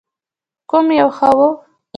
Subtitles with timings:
[0.69, 1.39] کوم یو ښه و؟